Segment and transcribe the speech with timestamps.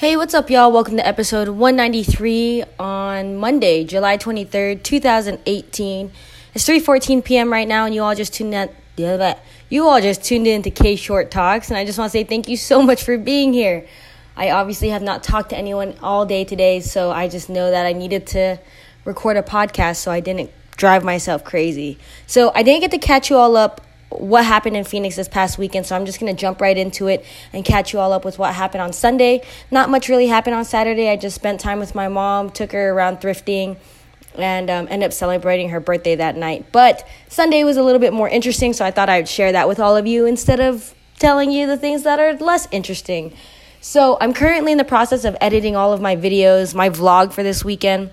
[0.00, 0.72] Hey, what's up, y'all?
[0.72, 6.10] Welcome to episode 193 on Monday, July 23rd, 2018.
[6.54, 7.52] It's 3:14 p.m.
[7.52, 8.70] right now, and you all just tuned in.
[9.68, 12.24] You all just tuned in to K Short Talks, and I just want to say
[12.24, 13.86] thank you so much for being here.
[14.38, 17.84] I obviously have not talked to anyone all day today, so I just know that
[17.84, 18.58] I needed to
[19.04, 21.98] record a podcast, so I didn't drive myself crazy.
[22.26, 25.56] So I didn't get to catch you all up what happened in Phoenix this past
[25.58, 25.86] weekend.
[25.86, 28.38] So I'm just going to jump right into it and catch you all up with
[28.38, 29.42] what happened on Sunday.
[29.70, 31.08] Not much really happened on Saturday.
[31.08, 33.76] I just spent time with my mom, took her around thrifting,
[34.36, 36.66] and um, ended up celebrating her birthday that night.
[36.72, 39.80] But Sunday was a little bit more interesting, so I thought I'd share that with
[39.80, 43.32] all of you instead of telling you the things that are less interesting.
[43.80, 47.42] So I'm currently in the process of editing all of my videos, my vlog for
[47.42, 48.10] this weekend,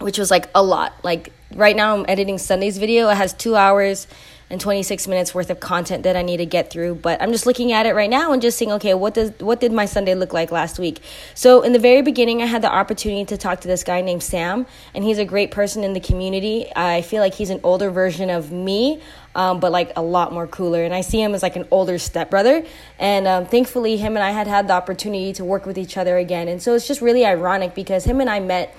[0.00, 0.92] which was like a lot.
[1.02, 3.08] Like right now, I'm editing Sunday's video.
[3.08, 4.06] It has two hours
[4.52, 6.96] and 26 minutes worth of content that I need to get through.
[6.96, 9.60] But I'm just looking at it right now and just saying, okay, what does what
[9.60, 11.00] did my Sunday look like last week?
[11.34, 14.22] So in the very beginning, I had the opportunity to talk to this guy named
[14.22, 16.70] Sam, and he's a great person in the community.
[16.76, 19.00] I feel like he's an older version of me.
[19.34, 20.84] Um, but like a lot more cooler.
[20.84, 22.66] And I see him as like an older stepbrother.
[22.98, 26.18] And um, thankfully, him and I had had the opportunity to work with each other
[26.18, 26.48] again.
[26.48, 28.76] And so it's just really ironic because him and I met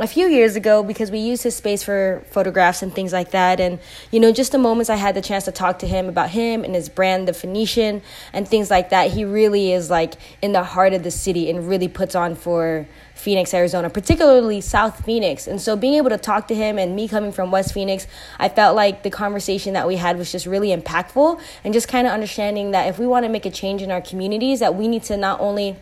[0.00, 3.60] a few years ago because we used his space for photographs and things like that.
[3.60, 3.78] And,
[4.10, 6.64] you know, just the moments I had the chance to talk to him about him
[6.64, 10.64] and his brand, The Phoenician, and things like that, he really is like in the
[10.64, 15.46] heart of the city and really puts on for Phoenix, Arizona, particularly South Phoenix.
[15.46, 18.06] And so being able to talk to him and me coming from West Phoenix,
[18.38, 22.06] I felt like the conversation that we had was just really impactful and just kind
[22.06, 24.88] of understanding that if we want to make a change in our communities, that we
[24.88, 25.76] need to not only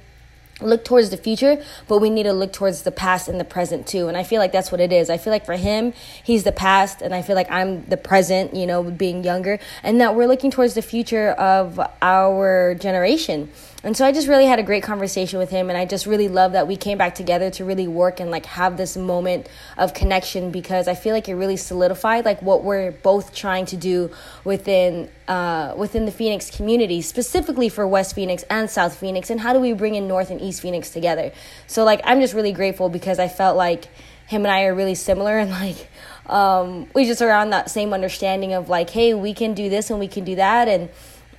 [0.60, 3.86] look towards the future, but we need to look towards the past and the present
[3.86, 4.08] too.
[4.08, 5.10] And I feel like that's what it is.
[5.10, 5.92] I feel like for him,
[6.22, 10.00] he's the past, and I feel like I'm the present, you know, being younger, and
[10.00, 13.50] that we're looking towards the future of our generation.
[13.84, 16.26] And so I just really had a great conversation with him and I just really
[16.26, 19.94] love that we came back together to really work and like have this moment of
[19.94, 24.10] connection because I feel like it really solidified like what we're both trying to do
[24.42, 29.52] within uh, within the Phoenix community, specifically for West Phoenix and South Phoenix and how
[29.52, 31.30] do we bring in North and East Phoenix together.
[31.68, 33.84] So like I'm just really grateful because I felt like
[34.26, 35.88] him and I are really similar and like
[36.26, 39.88] um, we just are on that same understanding of like, hey, we can do this
[39.88, 40.90] and we can do that and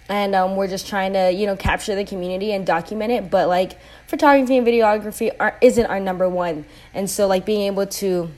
[0.09, 3.29] and um, we're just trying to you know capture the community and document it.
[3.29, 3.77] But like
[4.07, 6.65] photography and videography are, isn't our number one.
[6.93, 8.29] And so like being able to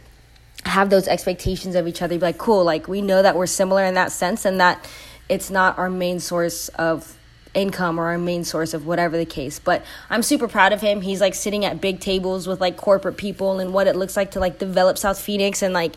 [0.65, 3.83] have those expectations of each other be like cool like we know that we're similar
[3.83, 4.87] in that sense and that
[5.27, 7.17] it's not our main source of
[7.53, 11.01] income or our main source of whatever the case but i'm super proud of him
[11.01, 14.31] he's like sitting at big tables with like corporate people and what it looks like
[14.31, 15.95] to like develop south phoenix and like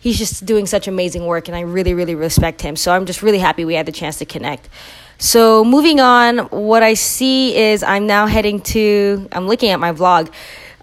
[0.00, 3.22] he's just doing such amazing work and i really really respect him so i'm just
[3.22, 4.68] really happy we had the chance to connect
[5.18, 9.28] so moving on, what I see is I'm now heading to.
[9.32, 10.30] I'm looking at my vlog.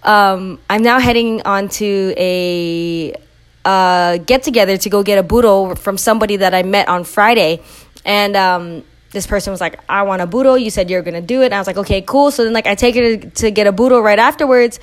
[0.01, 3.15] Um, I'm now heading on to a
[3.63, 7.61] uh, get together to go get a burro from somebody that I met on Friday,
[8.03, 11.41] and um, this person was like, "I want a burro." You said you're gonna do
[11.41, 13.51] it, and I was like, "Okay, cool." So then, like, I take her to, to
[13.51, 14.79] get a burro right afterwards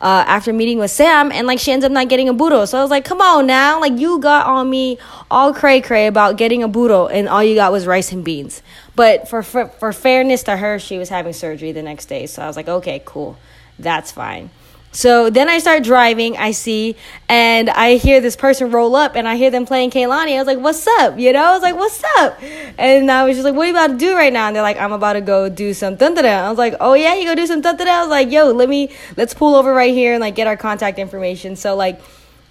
[0.00, 2.64] uh, after meeting with Sam, and like she ends up not getting a burro.
[2.64, 4.98] So I was like, come on now, like you got on me
[5.30, 8.62] all cray cray about getting a burro, and all you got was rice and beans.
[8.96, 12.42] But for, for for fairness to her, she was having surgery the next day, so
[12.42, 13.36] I was like, okay, cool,
[13.78, 14.50] that's fine.
[14.94, 16.94] So then I start driving, I see,
[17.28, 20.36] and I hear this person roll up and I hear them playing Kehlani.
[20.36, 21.18] I was like, what's up?
[21.18, 22.40] You know, I was like, what's up?
[22.78, 24.46] And I was just like, what are you about to do right now?
[24.46, 27.16] And they're like, I'm about to go do some dun I was like, oh yeah,
[27.16, 29.92] you go do some dun I was like, yo, let me, let's pull over right
[29.92, 31.56] here and like get our contact information.
[31.56, 32.00] So like,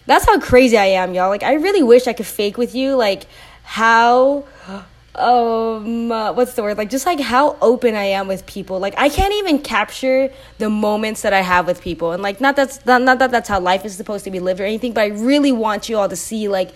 [0.06, 1.30] that's how crazy I am, y'all.
[1.30, 3.26] Like, I really wish I could fake with you, like,
[3.64, 4.44] how
[5.16, 8.96] um uh, what's the word like just like how open i am with people like
[8.98, 12.84] i can't even capture the moments that i have with people and like not that's
[12.88, 15.08] not, not that that's how life is supposed to be lived or anything but i
[15.08, 16.72] really want you all to see like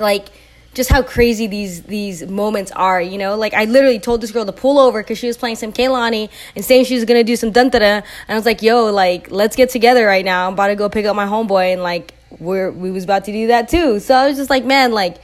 [0.00, 0.30] like
[0.74, 3.36] just how crazy these these moments are, you know.
[3.36, 6.30] Like I literally told this girl to pull over because she was playing some Kehlani
[6.56, 9.56] and saying she was gonna do some dantara, and I was like, "Yo, like let's
[9.56, 10.46] get together right now.
[10.46, 13.32] I'm about to go pick up my homeboy, and like we're we was about to
[13.32, 15.18] do that too." So I was just like, "Man, like."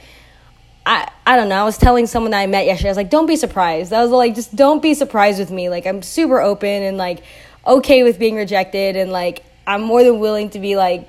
[0.89, 1.61] I, I don't know.
[1.61, 2.89] I was telling someone that I met yesterday.
[2.89, 3.93] I was like, don't be surprised.
[3.93, 5.69] I was like, just don't be surprised with me.
[5.69, 7.19] Like, I'm super open and like
[7.67, 11.07] okay with being rejected, and like I'm more than willing to be like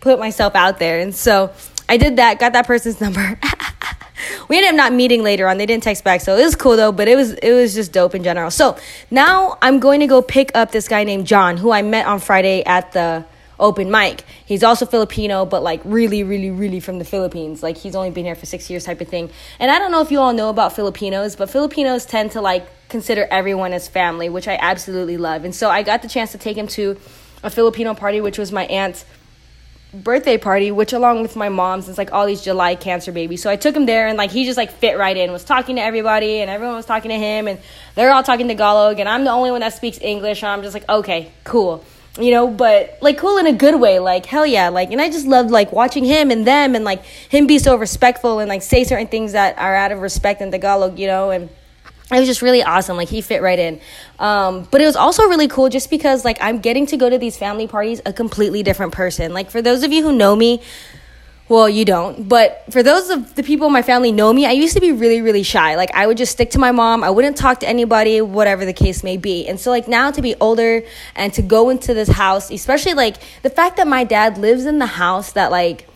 [0.00, 1.00] put myself out there.
[1.00, 1.52] And so
[1.88, 2.38] I did that.
[2.38, 3.36] Got that person's number.
[4.48, 5.58] we ended up not meeting later on.
[5.58, 6.92] They didn't text back, so it was cool though.
[6.92, 8.52] But it was it was just dope in general.
[8.52, 8.78] So
[9.10, 12.20] now I'm going to go pick up this guy named John, who I met on
[12.20, 13.24] Friday at the
[13.58, 14.24] open mic.
[14.44, 17.62] He's also Filipino, but like really, really, really from the Philippines.
[17.62, 19.30] Like he's only been here for six years type of thing.
[19.58, 22.66] And I don't know if you all know about Filipinos, but Filipinos tend to like
[22.88, 25.44] consider everyone as family, which I absolutely love.
[25.44, 26.98] And so I got the chance to take him to
[27.42, 29.04] a Filipino party, which was my aunt's
[29.94, 33.42] birthday party, which along with my mom's, it's like all these July cancer babies.
[33.42, 35.76] So I took him there and like he just like fit right in, was talking
[35.76, 37.58] to everybody and everyone was talking to him and
[37.94, 40.42] they're all talking to Tagalog and I'm the only one that speaks English.
[40.42, 41.84] And I'm just like, okay, cool.
[42.18, 45.10] You know, but like cool in a good way, like hell yeah, like and I
[45.10, 48.62] just loved like watching him and them and like him be so respectful and like
[48.62, 51.50] say certain things that are out of respect in Tagalog, you know, and
[52.12, 53.80] it was just really awesome like he fit right in.
[54.18, 57.18] Um, but it was also really cool just because like i'm getting to go to
[57.18, 59.32] these family parties a completely different person.
[59.34, 60.62] Like for those of you who know me
[61.48, 64.50] well you don't but for those of the people in my family know me i
[64.50, 67.10] used to be really really shy like i would just stick to my mom i
[67.10, 70.34] wouldn't talk to anybody whatever the case may be and so like now to be
[70.36, 70.82] older
[71.14, 74.78] and to go into this house especially like the fact that my dad lives in
[74.78, 75.88] the house that like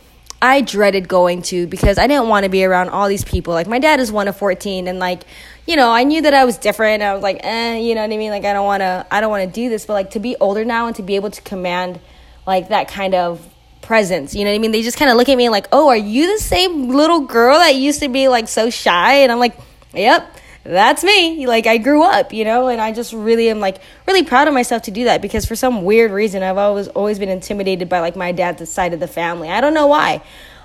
[0.43, 3.53] I dreaded going to because I didn't want to be around all these people.
[3.53, 5.25] Like my dad is one of 14 and like
[5.70, 7.00] you know, I knew that I was different.
[7.00, 8.31] I was like, eh, you know what I mean?
[8.31, 9.87] Like, I don't want to, I don't want to do this.
[9.87, 12.00] But like, to be older now and to be able to command
[12.44, 13.46] like that kind of
[13.90, 14.70] presence, you know what I mean?
[14.70, 17.58] They just kind of look at me like, oh, are you the same little girl
[17.58, 19.14] that used to be like so shy?
[19.14, 19.58] And I'm like,
[19.92, 20.32] yep,
[20.62, 21.44] that's me.
[21.48, 24.54] Like, I grew up, you know, and I just really am like really proud of
[24.54, 27.98] myself to do that because for some weird reason, I've always always been intimidated by
[27.98, 29.48] like my dad's side of the family.
[29.50, 30.22] I don't know why.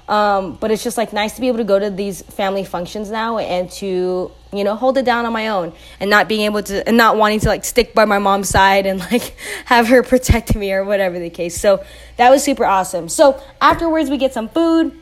[0.07, 3.09] Um, but it's just like nice to be able to go to these family functions
[3.09, 6.61] now and to you know hold it down on my own and not being able
[6.61, 9.35] to and not wanting to like stick by my mom's side and like
[9.65, 11.83] have her protect me or whatever the case so
[12.17, 14.95] that was super awesome so afterwards we get some food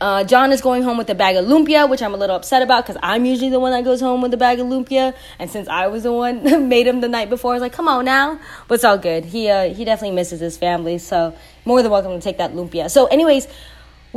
[0.00, 2.62] uh, John is going home with a bag of lumpia, which I'm a little upset
[2.62, 5.12] about because I'm usually the one that goes home with a bag of lumpia.
[5.40, 7.72] And since I was the one that made him the night before, I was like,
[7.72, 8.38] come on now.
[8.68, 9.24] But it's all good.
[9.24, 10.98] He, uh, he definitely misses his family.
[10.98, 11.34] So
[11.64, 12.88] more than welcome to take that lumpia.
[12.88, 13.48] So, anyways,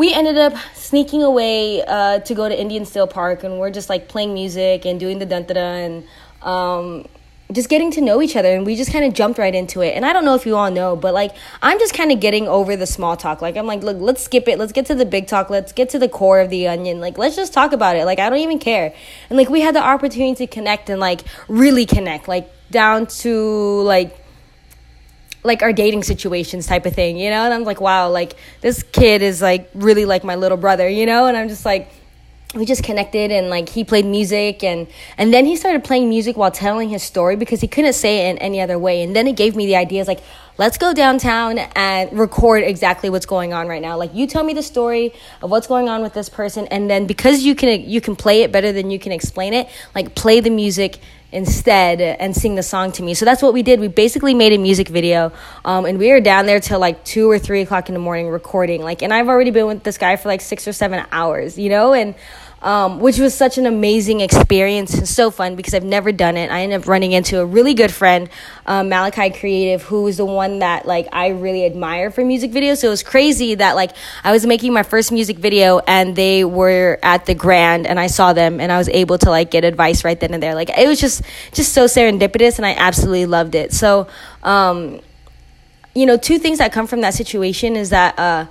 [0.01, 3.88] we ended up sneaking away uh, to go to Indian Steele Park, and we're just
[3.88, 6.03] like playing music and doing the dantara and
[6.42, 7.06] um,
[7.51, 8.51] just getting to know each other.
[8.51, 9.95] And we just kind of jumped right into it.
[9.95, 12.48] And I don't know if you all know, but like I'm just kind of getting
[12.48, 13.44] over the small talk.
[13.44, 14.57] Like I'm like, look, let's skip it.
[14.57, 15.51] Let's get to the big talk.
[15.51, 17.00] Let's get to the core of the onion.
[17.00, 18.06] Like let's just talk about it.
[18.06, 18.95] Like I don't even care.
[19.30, 23.81] And like we had the opportunity to connect and like really connect, like down to
[23.83, 24.18] like
[25.43, 27.43] like our dating situations type of thing, you know?
[27.43, 31.05] And I'm like, wow, like this kid is like really like my little brother, you
[31.05, 31.25] know?
[31.25, 31.91] And I'm just like
[32.53, 36.35] we just connected and like he played music and and then he started playing music
[36.35, 39.25] while telling his story because he couldn't say it in any other way and then
[39.25, 40.19] it gave me the ideas like
[40.57, 44.53] let's go downtown and record exactly what's going on right now like you tell me
[44.53, 48.01] the story of what's going on with this person and then because you can you
[48.01, 50.99] can play it better than you can explain it like play the music
[51.31, 53.13] instead and sing the song to me.
[53.13, 53.79] So that's what we did.
[53.79, 55.31] We basically made a music video,
[55.63, 58.29] um, and we were down there till like two or three o'clock in the morning
[58.29, 58.81] recording.
[58.81, 61.69] Like, and I've already been with this guy for like six or seven hours, you
[61.69, 62.15] know, and
[62.61, 66.51] um, which was such an amazing experience and so fun because I've never done it.
[66.51, 68.29] I ended up running into a really good friend,
[68.67, 72.77] um, Malachi Creative, who was the one that like I really admire for music videos.
[72.77, 73.91] So it was crazy that like
[74.23, 78.07] I was making my first music video and they were at the Grand and I
[78.07, 80.53] saw them and I was able to like get advice right then and there.
[80.53, 81.23] Like it was just
[81.53, 83.73] just so serendipitous and I absolutely loved it.
[83.73, 84.07] So
[84.43, 84.99] um,
[85.95, 88.19] you know, two things that come from that situation is that.
[88.19, 88.45] Uh,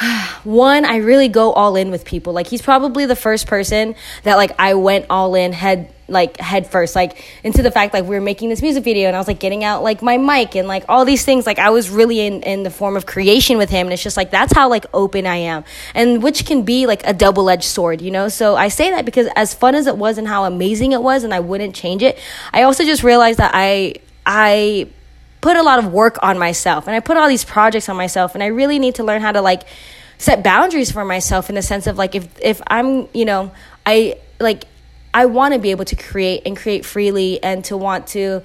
[0.44, 2.32] one i really go all in with people.
[2.32, 6.66] Like he's probably the first person that like i went all in head like head
[6.66, 9.28] first like into the fact like we were making this music video and i was
[9.28, 11.46] like getting out like my mic and like all these things.
[11.46, 14.16] Like i was really in in the form of creation with him and it's just
[14.16, 15.64] like that's how like open i am.
[15.94, 18.28] And which can be like a double-edged sword you know?
[18.28, 21.24] So i say that because as fun as it was and how amazing it was
[21.24, 22.18] and i wouldn't change it
[22.52, 24.88] i also just realized that i i
[25.40, 28.34] put a lot of work on myself and I put all these projects on myself
[28.34, 29.62] and I really need to learn how to like
[30.18, 33.52] set boundaries for myself in the sense of like if if I'm, you know,
[33.86, 34.64] I like
[35.14, 38.42] I want to be able to create and create freely and to want to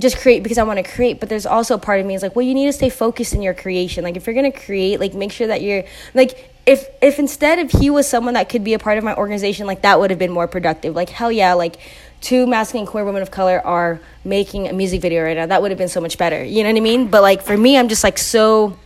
[0.00, 2.22] just create because I want to create, but there's also a part of me is
[2.22, 4.04] like, well, you need to stay focused in your creation.
[4.04, 5.84] Like if you're going to create, like make sure that you're
[6.14, 9.14] like if if instead if he was someone that could be a part of my
[9.14, 10.94] organization, like that would have been more productive.
[10.94, 11.78] Like hell yeah, like
[12.20, 15.46] two masculine queer women of color are making a music video right now.
[15.46, 16.42] That would have been so much better.
[16.42, 17.08] You know what I mean?
[17.08, 18.76] But like for me, I'm just like so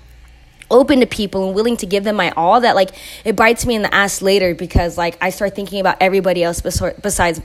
[0.70, 2.90] open to people and willing to give them my all that like
[3.24, 6.62] it bites me in the ass later because like I start thinking about everybody else
[6.62, 7.42] besides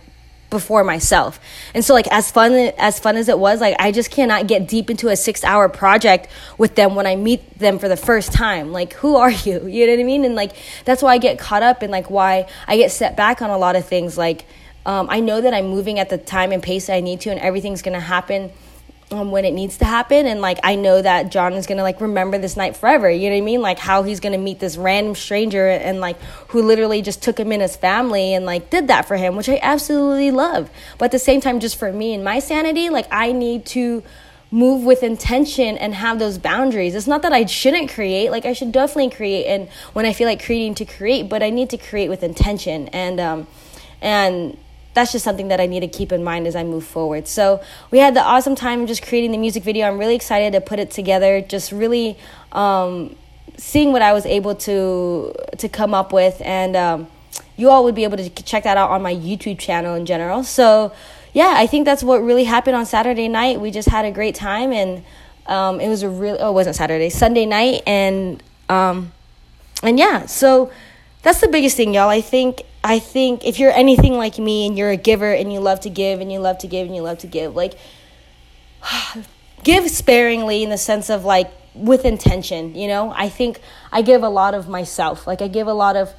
[0.50, 1.42] before myself.
[1.74, 4.68] And so like as fun as fun as it was, like I just cannot get
[4.68, 8.72] deep into a 6-hour project with them when I meet them for the first time.
[8.72, 9.68] Like who are you?
[9.78, 10.26] You know what I mean?
[10.26, 10.54] And like
[10.86, 13.58] that's why I get caught up and like why I get set back on a
[13.58, 14.46] lot of things like
[14.88, 17.30] um, I know that I'm moving at the time and pace that I need to,
[17.30, 18.52] and everything's gonna happen
[19.12, 22.02] um, when it needs to happen and like i know that john is gonna like
[22.02, 23.62] remember this night forever you know what i mean?
[23.62, 27.52] Like how he's gonna meet this random stranger and like who literally just took him
[27.52, 30.70] in his family and like did that for him which i absolutely love.
[30.98, 34.04] But at the same time just for me and my sanity like i need to
[34.52, 36.96] move with intention and have those boundaries.
[36.96, 40.28] It's not that i shouldn't create like i should definitely create and when i feel
[40.28, 43.48] like creating to create but i need to create with intention and um
[44.02, 44.58] and
[44.98, 47.28] that's just something that I need to keep in mind as I move forward.
[47.28, 47.62] So
[47.92, 49.88] we had the awesome time just creating the music video.
[49.88, 51.40] I'm really excited to put it together.
[51.40, 52.18] Just really
[52.52, 53.16] um,
[53.58, 57.08] seeing what I was able to to come up with, and um,
[57.58, 60.44] you all would be able to check that out on my YouTube channel in general.
[60.44, 60.92] So
[61.32, 63.62] yeah, I think that's what really happened on Saturday night.
[63.62, 65.04] We just had a great time, and
[65.46, 66.38] um, it was a real.
[66.40, 69.12] Oh, it wasn't Saturday, Sunday night, and um,
[69.84, 70.72] and yeah, so
[71.22, 72.10] that's the biggest thing, y'all.
[72.10, 75.60] I think I think if you're anything like me and you're a giver and you
[75.60, 77.74] love to give and you love to give and you love to give, like
[79.64, 83.14] give sparingly in the sense of like with intention, you know?
[83.14, 83.60] I think
[83.92, 85.28] I give a lot of myself.
[85.28, 86.14] Like I give a lot of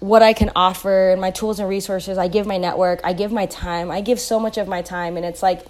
[0.00, 2.18] what I can offer and my tools and resources.
[2.18, 3.90] I give my network, I give my time.
[3.90, 5.64] I give so much of my time and it's like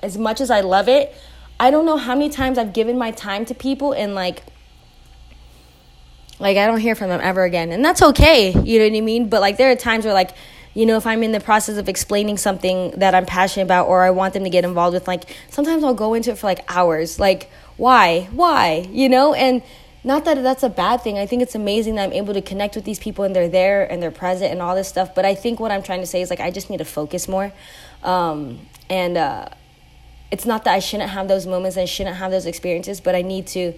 [0.00, 1.12] as much as I love it,
[1.58, 4.44] I don't know how many times I've given my time to people and like
[6.40, 7.70] like I don't hear from them ever again.
[7.70, 9.28] And that's okay, you know what I mean?
[9.28, 10.34] But like there are times where like
[10.72, 14.04] you know, if I'm in the process of explaining something that I'm passionate about or
[14.04, 16.60] I want them to get involved with, like sometimes I'll go into it for like
[16.68, 17.18] hours.
[17.18, 18.28] Like, why?
[18.32, 18.88] Why?
[18.90, 19.34] You know?
[19.34, 19.62] And
[20.04, 21.18] not that that's a bad thing.
[21.18, 23.90] I think it's amazing that I'm able to connect with these people and they're there
[23.90, 25.12] and they're present and all this stuff.
[25.12, 27.26] But I think what I'm trying to say is like, I just need to focus
[27.26, 27.52] more.
[28.04, 29.48] Um, and uh,
[30.30, 33.22] it's not that I shouldn't have those moments and shouldn't have those experiences, but I
[33.22, 33.74] need to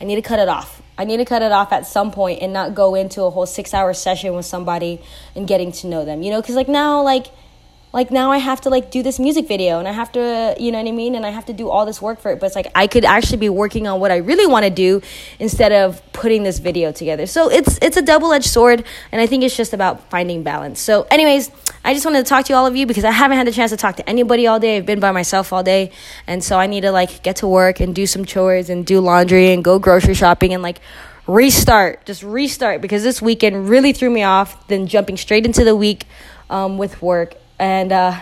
[0.00, 0.82] I need to cut it off.
[0.96, 3.46] I need to cut it off at some point and not go into a whole
[3.46, 5.00] six hour session with somebody
[5.34, 6.40] and getting to know them, you know?
[6.40, 7.26] Because, like, now, like,
[7.94, 10.72] like now I have to like do this music video and I have to, you
[10.72, 11.14] know what I mean?
[11.14, 12.40] And I have to do all this work for it.
[12.40, 15.00] But it's like I could actually be working on what I really want to do
[15.38, 17.26] instead of putting this video together.
[17.26, 20.80] So it's it's a double-edged sword and I think it's just about finding balance.
[20.80, 21.52] So anyways,
[21.84, 23.70] I just wanted to talk to all of you because I haven't had the chance
[23.70, 24.78] to talk to anybody all day.
[24.78, 25.92] I've been by myself all day.
[26.26, 28.98] And so I need to like get to work and do some chores and do
[28.98, 30.80] laundry and go grocery shopping and like
[31.28, 34.66] restart, just restart because this weekend really threw me off.
[34.66, 36.06] Then jumping straight into the week
[36.50, 38.20] um, with work and uh,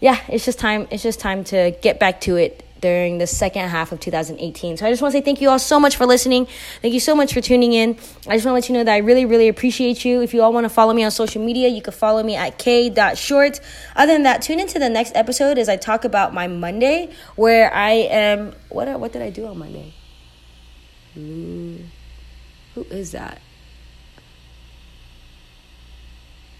[0.00, 0.88] yeah, it's just time.
[0.90, 4.76] It's just time to get back to it during the second half of 2018.
[4.76, 6.48] So I just want to say thank you all so much for listening.
[6.82, 7.96] Thank you so much for tuning in.
[8.28, 10.20] I just want to let you know that I really, really appreciate you.
[10.20, 12.58] If you all want to follow me on social media, you can follow me at
[12.58, 13.60] k.short.
[13.96, 17.72] Other than that, tune into the next episode as I talk about my Monday, where
[17.72, 18.52] I am.
[18.68, 19.94] What what did I do on Monday?
[21.16, 21.78] Ooh,
[22.74, 23.40] who is that?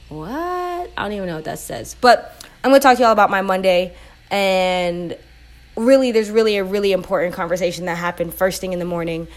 [0.08, 0.61] What?
[0.96, 1.96] I don't even know what that says.
[2.00, 2.34] But
[2.64, 3.94] I'm going to talk to y'all about my Monday.
[4.30, 5.16] And
[5.76, 9.28] really, there's really a really important conversation that happened first thing in the morning.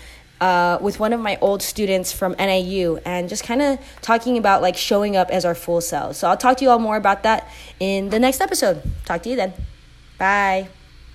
[0.42, 4.62] Uh, with one of my old students from NAU and just kind of talking about
[4.62, 6.18] like showing up as our full selves.
[6.18, 7.48] So I'll talk to you all more about that
[7.80, 8.84] in the next episode.
[9.06, 9.54] Talk to you then.
[10.18, 10.68] Bye.